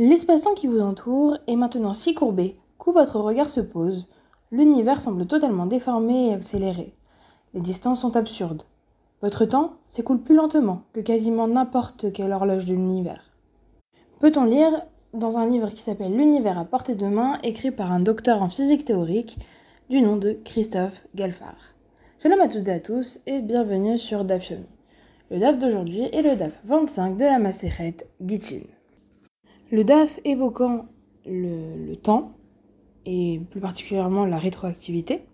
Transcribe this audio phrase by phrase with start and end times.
[0.00, 4.06] L'espace-temps qui vous entoure est maintenant si courbé qu'où votre regard se pose,
[4.52, 6.94] l'univers semble totalement déformé et accéléré.
[7.52, 8.62] Les distances sont absurdes.
[9.22, 13.32] Votre temps s'écoule plus lentement que quasiment n'importe quelle horloge de l'univers.
[14.20, 14.70] Peut-on lire
[15.14, 18.48] dans un livre qui s'appelle L'univers à portée de main, écrit par un docteur en
[18.48, 19.36] physique théorique
[19.90, 21.74] du nom de Christophe Galfard.
[22.22, 24.52] Shalom à toutes et à tous et bienvenue sur DAF
[25.32, 28.77] Le DAF d'aujourd'hui est le DAF 25 de la Maseret Gitchin.
[29.70, 30.86] Le DAF évoquant
[31.26, 32.32] le, temps,
[33.04, 35.24] et plus particulièrement la rétroactivité,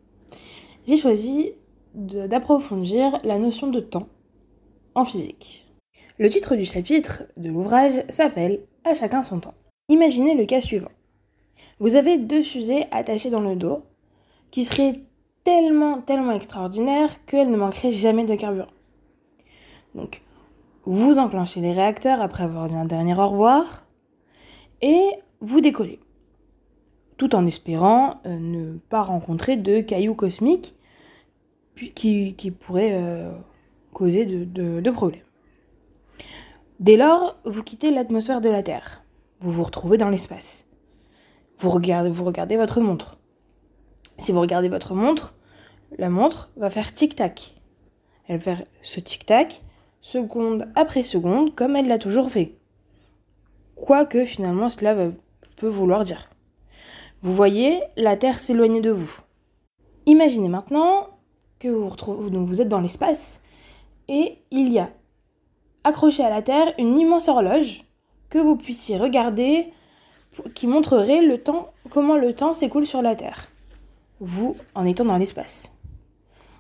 [0.88, 1.52] j'ai choisi
[1.94, 4.08] d'approfondir la notion de temps
[4.96, 5.66] en physique.
[6.18, 9.54] Le titre du chapitre de l'ouvrage s'appelle À chacun son temps.
[9.88, 10.90] Imaginez le cas suivant.
[11.78, 13.82] Vous avez deux fusées attachées dans le dos
[14.50, 15.00] qui seraient
[15.44, 18.66] tellement, tellement extraordinaires qu'elles ne manqueraient jamais de carburant.
[19.94, 20.22] Donc,
[20.86, 23.84] vous enclenchez les réacteurs après avoir dit un dernier au revoir,
[24.84, 25.98] et vous décollez.
[27.16, 30.74] Tout en espérant euh, ne pas rencontrer de cailloux cosmiques
[31.94, 33.32] qui, qui pourraient euh,
[33.94, 35.22] causer de, problèmes.
[36.80, 39.02] Dès lors, vous quittez l'atmosphère de la Terre.
[39.40, 40.66] Vous vous retrouvez dans l'espace.
[41.60, 43.16] Vous regardez, vous regardez votre montre.
[44.18, 45.34] Si vous regardez votre montre,
[45.96, 47.54] la montre va faire tic-tac.
[48.28, 49.62] Elle va faire ce tic-tac
[50.02, 52.58] seconde après seconde comme elle l'a toujours fait
[53.76, 54.94] quoi que finalement cela
[55.56, 56.28] peut vouloir dire.
[57.22, 59.10] Vous voyez la Terre s'éloigner de vous.
[60.06, 61.08] Imaginez maintenant
[61.58, 63.40] que vous, vous êtes dans l'espace
[64.08, 64.90] et il y a
[65.84, 67.84] accroché à la Terre une immense horloge
[68.30, 69.72] que vous puissiez regarder
[70.54, 73.48] qui montrerait le temps, comment le temps s'écoule sur la Terre,
[74.20, 75.70] vous en étant dans l'espace.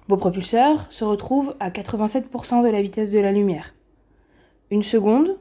[0.08, 3.74] Vos propulseurs se retrouvent à 87% de la vitesse de la lumière.
[4.70, 5.36] Une seconde,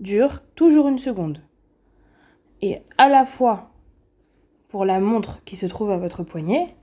[0.00, 1.42] dure toujours une seconde.
[2.62, 3.70] Et à la fois
[4.68, 6.74] pour la montre qui se trouve à votre poignet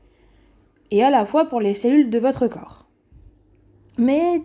[0.92, 2.88] et à la fois pour les cellules de votre corps.
[3.98, 4.42] Mais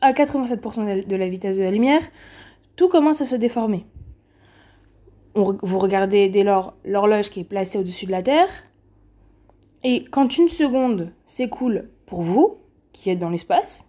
[0.00, 2.02] à 87% de la vitesse de la lumière,
[2.76, 3.86] tout commence à se déformer.
[5.34, 8.50] vous regardez dès lors l'horloge qui est placée au-dessus de la Terre,
[9.82, 12.58] et quand une seconde s'écoule pour vous,
[12.92, 13.86] qui êtes dans l'espace,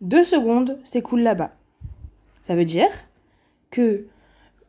[0.00, 1.52] deux secondes s'écoulent là-bas.
[2.42, 2.90] Ça veut dire
[3.70, 4.06] que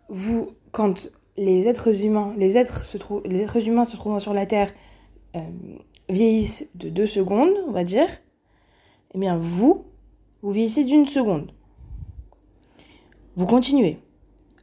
[0.09, 3.23] vous, quand les êtres humains, se trouvent,
[3.95, 4.71] trouvant sur la Terre
[5.35, 5.41] euh,
[6.09, 8.07] vieillissent de deux secondes, on va dire,
[9.13, 9.85] eh bien vous,
[10.41, 11.51] vous vieillissez d'une seconde.
[13.35, 13.99] Vous continuez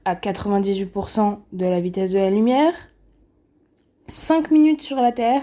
[0.05, 2.75] à 98% de la vitesse de la lumière.
[4.07, 5.43] 5 minutes sur la Terre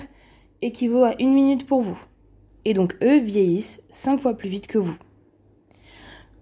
[0.61, 1.97] équivaut à une minute pour vous.
[2.65, 4.95] Et donc eux vieillissent 5 fois plus vite que vous.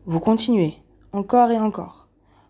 [0.06, 0.74] Vous continuez
[1.14, 1.99] encore et encore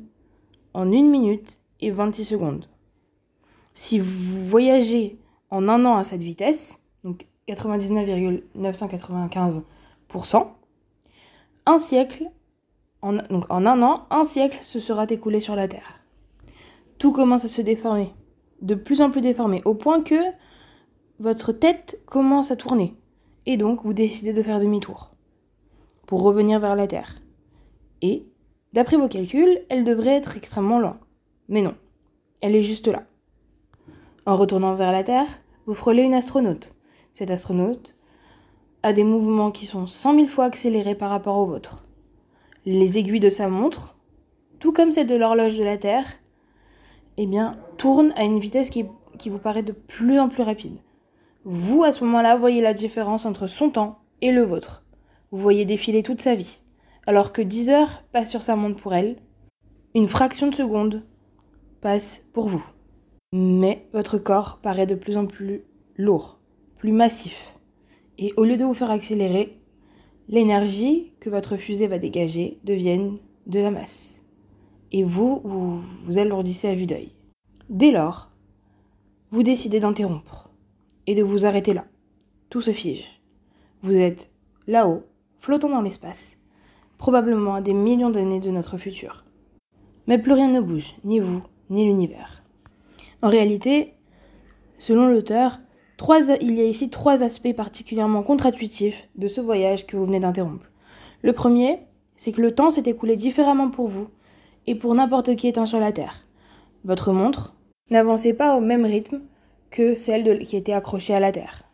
[0.74, 2.68] en 1 minute et 26 secondes.
[3.72, 10.48] Si vous voyagez en un an à cette vitesse, donc 99,995%,
[11.64, 12.30] un siècle,
[13.00, 16.02] en, donc en un an, un siècle se sera écoulé sur la Terre
[16.98, 18.12] tout commence à se déformer,
[18.62, 20.20] de plus en plus déformé, au point que
[21.18, 22.94] votre tête commence à tourner.
[23.46, 25.10] Et donc, vous décidez de faire demi-tour
[26.06, 27.16] pour revenir vers la Terre.
[28.02, 28.26] Et,
[28.72, 30.98] d'après vos calculs, elle devrait être extrêmement loin.
[31.48, 31.74] Mais non,
[32.40, 33.04] elle est juste là.
[34.26, 35.28] En retournant vers la Terre,
[35.66, 36.74] vous frôlez une astronaute.
[37.14, 37.94] Cette astronaute
[38.82, 41.84] a des mouvements qui sont cent mille fois accélérés par rapport aux vôtres.
[42.66, 43.96] Les aiguilles de sa montre,
[44.58, 46.06] tout comme celles de l'horloge de la Terre,
[47.16, 48.84] eh bien, tourne à une vitesse qui,
[49.28, 50.76] vous paraît de plus en plus rapide.
[51.44, 54.84] Vous, à ce moment-là, voyez la différence entre son temps et le vôtre.
[55.30, 56.60] Vous voyez défiler toute sa vie.
[57.06, 59.16] Alors que 10 heures passent sur sa montre pour elle,
[59.94, 61.04] une fraction de seconde
[61.80, 62.64] passe pour vous.
[63.32, 65.64] Mais votre corps paraît de plus en plus
[65.96, 66.38] lourd,
[66.78, 67.54] plus massif.
[68.18, 69.58] Et au lieu de vous faire accélérer,
[70.28, 73.14] l'énergie que votre fusée va dégager devient
[73.46, 74.25] de la masse
[74.92, 77.12] et vous, vous, alourdissez à vue d'œil.
[77.68, 78.30] Dès lors,
[79.30, 80.50] vous décidez d'interrompre
[81.06, 81.84] et de vous arrêter là.
[82.50, 83.20] Tout se fige.
[83.82, 84.30] Vous êtes
[84.66, 85.02] là-haut,
[85.38, 86.38] flottant dans l'espace,
[86.98, 89.24] probablement à des millions d'années de notre futur.
[90.06, 92.44] Mais plus rien ne bouge, ni vous, ni l'univers.
[93.22, 93.94] En réalité,
[94.78, 95.58] selon l'auteur,
[96.40, 100.70] il y a ici trois aspects particulièrement contre-intuitifs de ce voyage que vous venez d'interrompre.
[101.22, 101.80] Le premier,
[102.16, 104.08] c'est que le temps s'est écoulé différemment pour vous
[104.66, 106.26] et pour n'importe qui étant sur la Terre.
[106.84, 107.54] Votre montre
[107.90, 109.22] n'avancez pas au même rythme
[109.70, 111.64] que celle qui était accrochée à la Terre.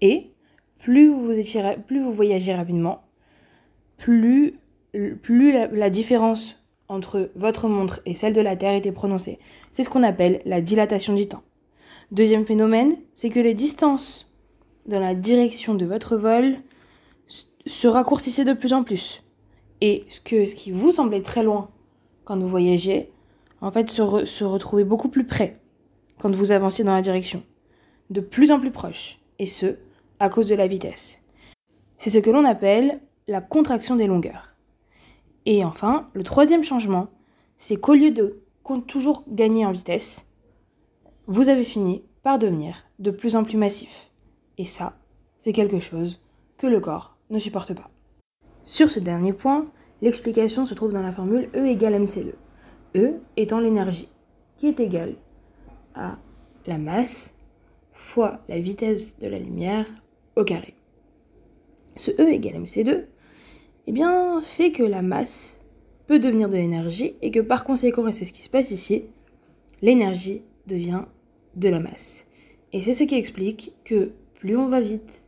[0.00, 0.30] Et
[0.78, 1.32] plus vous,
[1.86, 3.02] plus vous voyagez rapidement,
[3.96, 4.54] plus,
[4.94, 9.38] la, différence entre votre montre et celle de la Terre était prononcée.
[9.72, 11.42] C'est ce qu'on appelle la dilatation du temps.
[12.12, 14.32] Deuxième phénomène, c'est que les distances
[14.86, 16.56] dans la direction de votre vol
[17.66, 19.22] se raccourcissaient de plus en plus.
[19.80, 20.20] Et ce
[20.54, 21.70] qui vous semblait très loin
[22.28, 23.10] quand vous voyagez,
[23.62, 25.54] en fait, se, se retrouvait beaucoup plus près
[26.18, 27.42] quand vous avanciez dans la direction.
[28.10, 29.18] De plus en plus proche.
[29.38, 29.76] Et ce,
[30.20, 31.22] à cause de la vitesse.
[31.96, 34.54] C'est ce que l'on appelle la contraction des longueurs.
[35.46, 37.08] Et enfin, le troisième changement,
[37.56, 38.42] c'est qu'au lieu de
[38.86, 40.26] toujours gagner en vitesse,
[41.28, 44.10] vous avez fini par devenir de plus en plus massif.
[44.58, 44.98] Et ça,
[45.38, 46.22] c'est quelque chose
[46.58, 47.88] que le corps ne supporte pas.
[48.64, 49.64] Sur ce dernier point,
[50.02, 52.32] l'explication se trouve dans la formule E égale mc2.
[52.96, 54.08] E étant l'énergie,
[54.56, 55.16] qui est égale
[55.94, 56.18] à
[56.66, 57.36] la masse
[57.92, 59.86] fois la vitesse de la lumière
[60.36, 60.74] au carré.
[61.96, 63.04] Ce E égale mc2
[63.90, 65.62] eh bien, fait que la masse
[66.06, 69.04] peut devenir de l'énergie et que par conséquent, et c'est ce qui se passe ici,
[69.80, 71.04] l'énergie devient
[71.56, 72.26] de la masse.
[72.74, 75.24] Et c'est ce qui explique que plus on va vite,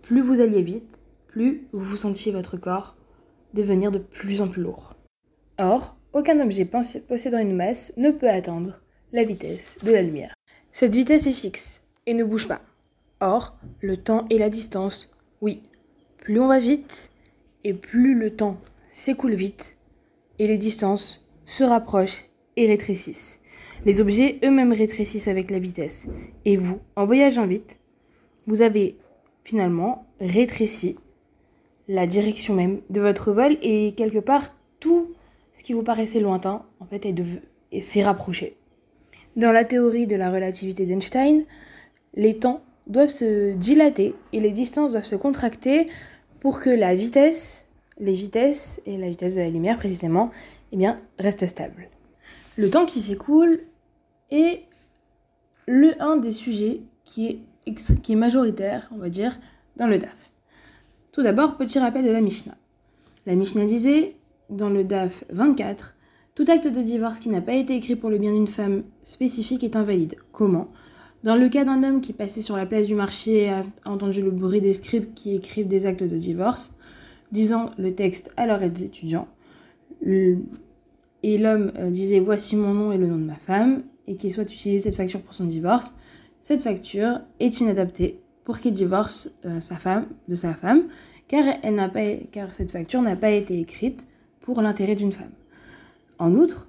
[0.00, 0.88] plus vous alliez vite,
[1.26, 2.96] plus vous vous sentiez votre corps
[3.54, 4.94] devenir de plus en plus lourd.
[5.58, 8.80] Or, aucun objet possédant une masse ne peut atteindre
[9.12, 10.34] la vitesse de la lumière.
[10.72, 12.60] Cette vitesse est fixe et ne bouge pas.
[13.20, 15.62] Or, le temps et la distance, oui.
[16.18, 17.10] Plus on va vite,
[17.62, 18.58] et plus le temps
[18.90, 19.76] s'écoule vite,
[20.38, 22.24] et les distances se rapprochent
[22.56, 23.40] et rétrécissent.
[23.84, 26.08] Les objets eux-mêmes rétrécissent avec la vitesse.
[26.44, 27.78] Et vous, en voyageant vite,
[28.46, 28.96] vous avez
[29.44, 30.96] finalement rétréci
[31.88, 35.12] la direction même de votre vol et quelque part tout
[35.52, 37.06] ce qui vous paraissait lointain en fait
[37.80, 38.56] s'est rapproché.
[39.36, 41.44] Dans la théorie de la relativité d'Einstein,
[42.14, 45.86] les temps doivent se dilater et les distances doivent se contracter
[46.40, 50.30] pour que la vitesse, les vitesses et la vitesse de la lumière précisément,
[50.72, 51.88] eh bien, restent stables.
[52.56, 53.60] Le temps qui s'écoule
[54.30, 54.62] est
[55.66, 59.38] le un des sujets qui est, qui est majoritaire, on va dire,
[59.76, 60.33] dans le DAF.
[61.14, 62.56] Tout d'abord, petit rappel de la Mishnah.
[63.24, 64.16] La Mishnah disait,
[64.50, 65.94] dans le DAF 24,
[66.34, 69.62] tout acte de divorce qui n'a pas été écrit pour le bien d'une femme spécifique
[69.62, 70.16] est invalide.
[70.32, 70.66] Comment?
[71.22, 74.22] Dans le cas d'un homme qui passait sur la place du marché et a entendu
[74.22, 76.74] le bruit des scribes qui écrivent des actes de divorce,
[77.30, 79.28] disant le texte à leurs étudiants,
[80.02, 84.32] et l'homme euh, disait voici mon nom et le nom de ma femme, et qu'il
[84.34, 85.94] souhaite utiliser cette facture pour son divorce,
[86.40, 90.84] cette facture est inadaptée pour qu'il divorce euh, sa femme de sa femme,
[91.28, 91.44] car,
[92.52, 94.06] cette facture n'a pas été écrite
[94.42, 95.32] pour l'intérêt d'une femme.
[96.18, 96.68] En outre,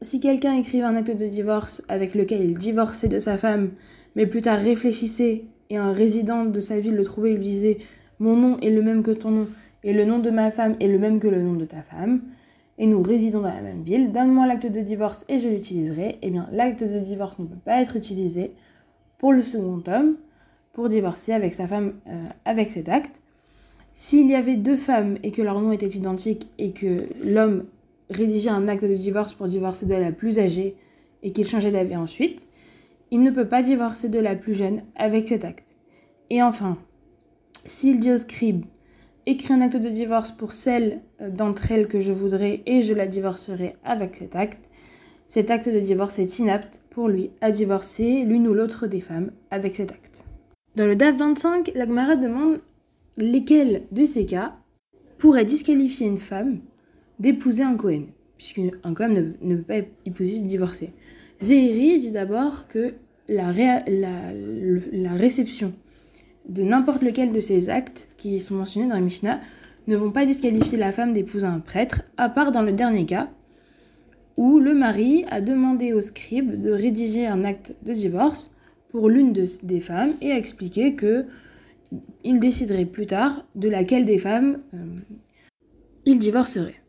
[0.00, 3.70] si quelqu'un écrivait un acte de divorce avec lequel il divorçait de sa femme,
[4.14, 7.78] mais plus tard réfléchissait et un résident de sa ville le trouvait et lui disait
[8.20, 9.48] Mon nom est le même que ton nom,
[9.82, 12.22] et le nom de ma femme est le même que le nom de ta femme,
[12.78, 16.30] et nous résidons dans la même ville, donne-moi l'acte de divorce et je l'utiliserai, eh
[16.30, 18.52] bien l'acte de divorce ne peut pas être utilisé
[19.18, 20.14] pour le second homme,
[20.78, 23.20] pour divorcer avec sa femme euh, avec cet acte.
[23.94, 27.64] S'il y avait deux femmes et que leur nom était identique et que l'homme
[28.10, 30.76] rédiger un acte de divorce pour divorcer de la plus âgée
[31.24, 32.46] et qu'il changeait d'avis ensuite,
[33.10, 35.74] il ne peut pas divorcer de la plus jeune avec cet acte.
[36.30, 36.78] Et enfin,
[37.64, 38.64] s'il dit au scribe
[39.26, 42.94] écris un acte de divorce pour celle euh, d'entre elles que je voudrais et je
[42.94, 44.68] la divorcerai avec cet acte,
[45.26, 49.32] cet acte de divorce est inapte pour lui à divorcer l'une ou l'autre des femmes
[49.50, 50.17] avec cet acte.
[50.76, 52.60] Dans le DAF 25, l'Agmara demande
[53.16, 54.56] lesquels de ces cas
[55.18, 56.60] pourraient disqualifier une femme
[57.18, 58.04] d'épouser un Cohen,
[58.36, 60.92] puisqu'un Cohen ne, peut pas épouser divorcer.
[61.40, 62.94] Zéhiri dit d'abord que
[63.28, 65.72] la, la, réception
[66.48, 69.40] de n'importe lequel de ces actes qui sont mentionnés dans la Mishnah
[69.86, 73.30] ne vont pas disqualifier la femme d'épouser un prêtre, à part dans le dernier cas,
[74.36, 78.54] où le mari a demandé au scribe de rédiger un acte de divorce
[78.90, 81.26] pour l'une des femmes et a expliqué que
[82.24, 84.78] il déciderait plus tard de laquelle des femmes euh,
[86.04, 86.82] il divorcerait.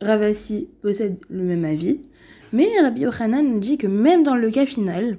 [0.00, 2.00] Ravasi possède le même avis,
[2.52, 5.18] mais Rabbi Yochanan dit que même dans le cas final,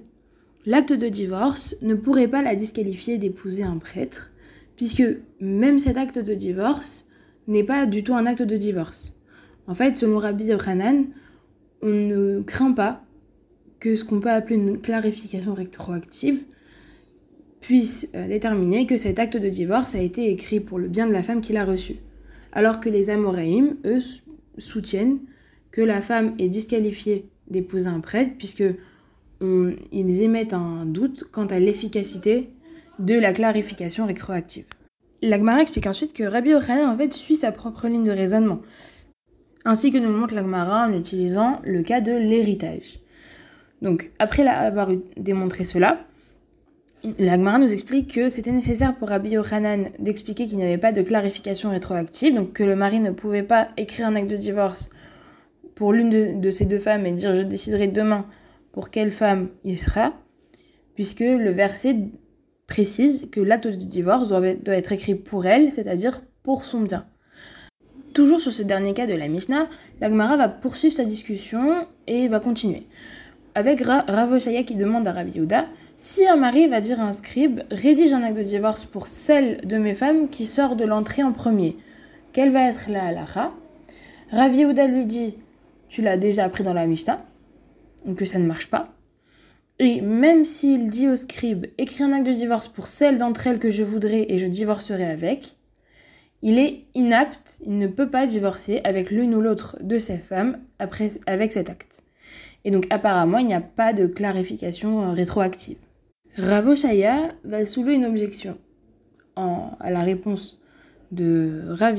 [0.65, 4.31] l'acte de divorce ne pourrait pas la disqualifier d'épouser un prêtre,
[4.75, 5.03] puisque
[5.39, 7.07] même cet acte de divorce
[7.47, 9.15] n'est pas du tout un acte de divorce.
[9.67, 11.07] En fait, selon Rabbi Yochanan,
[11.81, 13.04] on ne craint pas
[13.85, 16.43] que ce qu'on peut appeler une clarification rétroactive
[17.61, 21.11] puisse euh, déterminer que cet acte de divorce a été écrit pour le bien de
[21.11, 21.97] la femme qu'il a reçue.
[22.51, 23.99] Alors que les Amoraïm, eux,
[24.57, 25.19] soutiennent
[25.69, 28.63] que la femme est disqualifiée d'épouser un prêtre, puisque
[29.41, 32.49] ils émettent un doute quant à l'efficacité
[32.97, 34.65] de la clarification rétroactive.
[35.21, 38.63] L'Agmara explique ensuite que Rabbi Yochanan en fait suit sa propre ligne de raisonnement,
[39.63, 43.04] ainsi que nous montre l'Agmara en utilisant le cas de l'héritage.
[43.81, 46.05] Donc, après avoir démontré cela,
[47.19, 49.35] l'Agmara nous explique que c'était nécessaire pour Rabbi
[49.99, 53.69] d'expliquer qu'il n'y avait pas de clarification rétroactive, donc que le mari ne pouvait pas
[53.77, 54.89] écrire un acte de divorce
[55.75, 58.25] pour l'une de, de, ces deux femmes et dire je déciderai demain
[58.71, 60.13] pour quelle femme il sera,
[60.95, 61.97] puisque le verset
[62.67, 64.41] précise que l'acte de divorce doit,
[64.75, 67.05] être écrit pour elle, c'est-à-dire pour son bien.
[68.13, 69.67] Toujours sur ce dernier cas de la Mishnah,
[69.99, 72.87] l'Agmara va poursuivre sa discussion et va continuer.
[73.57, 74.03] Avec Ra
[74.67, 75.39] qui demande à Rabbi
[75.95, 79.65] si un mari va dire à un scribe rédige un acte de divorce pour celle
[79.65, 81.77] de mes femmes qui sort de l'entrée en premier,
[82.33, 83.53] quelle va être la halakha
[84.31, 85.35] Rabbi lui dit
[85.87, 87.19] tu l'as déjà appris dans la Mishnah,
[88.05, 88.93] donc que ça ne marche pas.
[89.79, 93.59] Et même s'il dit au scribe écris un acte de divorce pour celle d'entre elles
[93.59, 95.55] que je voudrais et je divorcerai avec,
[96.41, 100.59] il est inapte, il ne peut pas divorcer avec l'une ou l'autre de ses femmes
[100.77, 102.04] après, avec cet acte.
[102.65, 105.77] Et donc apparemment, il n'y a pas de clarification rétroactive.
[106.37, 108.57] Ravoshaya va soulever une objection
[109.37, 110.59] à la réponse
[111.11, 111.97] de Rav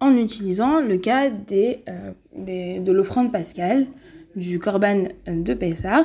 [0.00, 3.86] en utilisant le cas euh, de l'offrande pascale
[4.34, 6.02] du Corban de Pessah,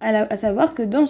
[0.00, 1.04] à, savoir que dans,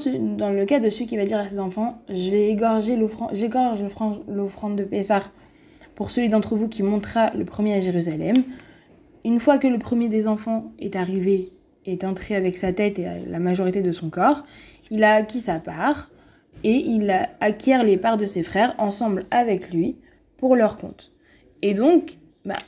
[0.50, 4.84] le cas de celui qui va dire à ses enfants Je vais égorger l'offrande de
[4.84, 5.22] Pessah
[5.94, 8.36] pour celui d'entre vous qui montera le premier à Jérusalem.
[9.24, 11.52] Une fois que le premier des enfants est arrivé,
[11.84, 14.44] est entré avec sa tête et la majorité de son corps,
[14.90, 16.10] il a acquis sa part
[16.64, 17.10] et il
[17.40, 19.96] acquiert les parts de ses frères ensemble avec lui
[20.36, 21.12] pour leur compte.
[21.62, 22.58] Et donc, bah,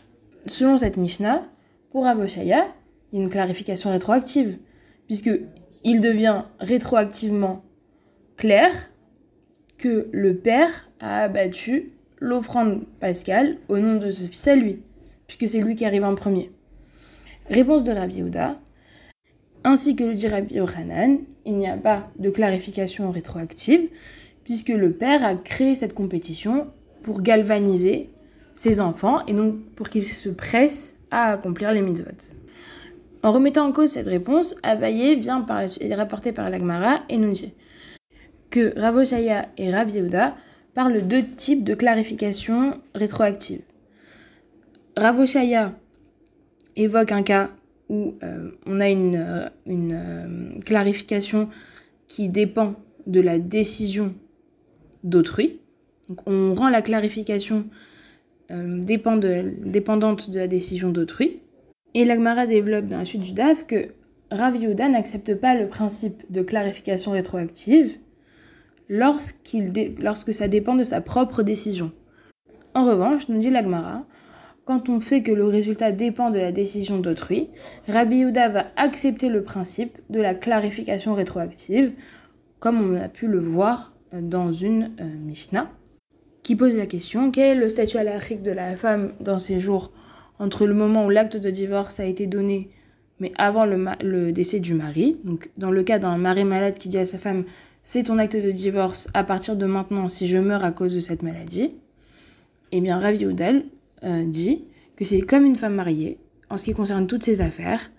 [0.47, 1.43] selon cette Mishnah,
[1.91, 2.67] pour Aboshaya,
[3.13, 4.59] il y a une clarification rétroactive,
[5.07, 5.31] puisque
[5.85, 7.63] il devient rétroactivement
[8.37, 8.71] clair
[9.79, 14.81] que le père a abattu l'offrande pascale au nom de ce fils à lui,
[15.37, 16.51] puisque c'est lui qui arrive en premier.
[17.49, 18.59] Réponse de Rabbi Yehuda.
[19.65, 23.89] Ainsi que le dit Rabbi Yochanan, il n'y a pas de clarification rétroactive,
[24.45, 26.67] puisque le père a créé cette compétition
[27.03, 28.11] pour galvaniser
[28.55, 32.11] ses enfants et donc pour qu'ils se pressent à accomplir les mitzvot.
[33.23, 37.33] En remettant en cause cette réponse, Abaye vient par est rapporté par l'Agmara et nous
[37.33, 37.53] dit
[38.51, 40.37] que Raboshaya et Rav Yehuda
[40.75, 43.63] parlent de deux types de clarification rétroactive.
[44.97, 45.73] Raboshaya
[46.77, 47.51] évoque un cas
[47.89, 51.49] où euh, on a une, euh, euh, clarification
[52.09, 52.75] qui dépend
[53.07, 54.15] de la décision
[55.05, 55.61] d'autrui.
[56.09, 57.67] Donc on rend la clarification
[58.51, 61.37] dépendante de la décision d'autrui.
[61.95, 63.89] Et l'Agmara développe dans la suite du DAF que
[64.31, 67.97] Rav Yehuda n'accepte pas le principe de clarification rétroactive
[68.91, 71.93] lorsque ça dépend de sa propre décision.
[72.75, 74.05] En revanche, nous dit l'Agmara,
[74.73, 77.51] quand on fait que le résultat dépend de la décision d'autrui,
[77.89, 81.93] Rabbi va accepter le principe de la clarification rétroactive,
[82.59, 85.71] comme on a pu le voir dans une euh, Mishnah,
[86.43, 89.93] qui pose la question quel est le statut alarique de la femme dans ces jours
[90.39, 92.71] entre le moment où l'acte de divorce a été donné,
[93.21, 95.19] mais avant le, décès du mari?
[95.25, 97.45] Donc, dans le cas d'un mari malade qui dit à sa femme
[97.83, 101.01] c'est ton acte de divorce à partir de maintenant si je meurs à cause de
[101.01, 101.77] cette maladie,
[102.71, 103.65] eh bien Ravi Oudal
[104.05, 104.65] euh, dit
[104.97, 106.19] que c'est comme une femme mariée
[106.51, 107.91] en ce qui concerne toutes ses affaires.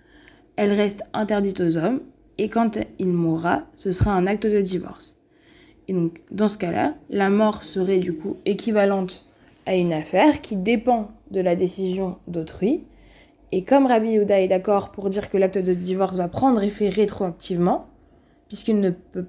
[0.56, 2.02] Elle reste interdite aux hommes
[2.38, 5.16] et quand il mourra, ce sera un acte de divorce.
[5.88, 9.26] Et donc, dans ce cas-là, la mort serait du coup équivalente
[9.66, 12.84] à une affaire qui dépend de la décision d'autrui.
[13.52, 16.90] Et comme Rabbi Yehuda est d'accord pour dire que l'acte de divorce va prendre effet
[16.90, 17.88] rétroactivement,
[18.48, 19.26] puisqu'il ne peut,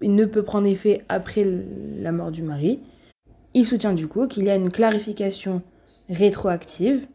[0.00, 1.46] il ne peut prendre effet après
[1.98, 2.80] la mort du mari,
[3.54, 5.62] il soutient du coup qu'il y a une clarification
[6.08, 7.06] rétroactive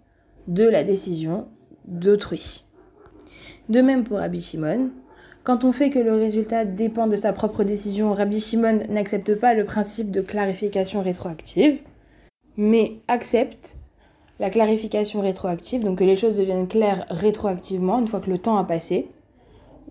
[0.48, 1.48] de la décision
[1.86, 2.64] d'autrui.
[3.70, 4.92] De même pour Rabbi Shimon,
[5.44, 9.54] quand on fait que le résultat dépend de sa propre décision, Rabbi Shimon n'accepte pas
[9.54, 11.80] le principe de clarification rétroactive
[12.60, 13.78] mais accepte
[14.38, 18.58] la clarification rétroactive, donc que les choses deviennent claires rétroactivement une fois que le temps
[18.58, 19.08] a passé,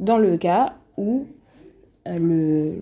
[0.01, 1.27] dans le cas où
[2.09, 2.73] euh,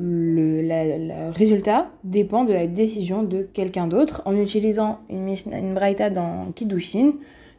[0.00, 7.12] le, résultat dépend de la décision de quelqu'un d'autre en utilisant une, braïta dans Kiddushin.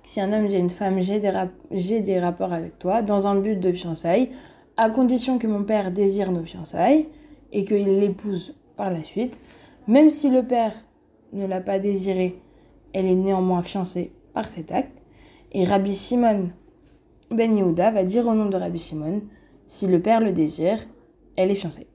[0.04, 3.72] Si un homme, j'ai une femme, j'ai des, rapports avec toi dans un but de
[3.72, 4.30] fiançailles,
[4.78, 7.08] à condition que mon père désire nos fiançailles
[7.52, 9.40] et qu'il l'épouse par la suite.
[9.88, 10.74] Même si le père
[11.34, 12.40] ne l'a pas désirée,
[12.94, 14.98] elle est néanmoins fiancée par cet acte.
[15.52, 16.50] Et Rabbi Simon
[17.30, 19.22] Ben Yehuda va dire au nom de Rabbi Shimon
[19.72, 20.80] Si le père le désire,
[21.36, 21.86] elle est fiancée.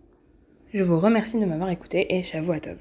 [0.73, 2.79] Je vous remercie de m'avoir écouté et Shavuot Tov.